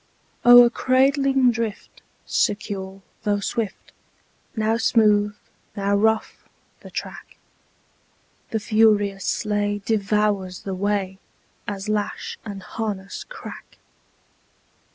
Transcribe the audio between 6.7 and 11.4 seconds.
the track, The furious sleigh devours the way,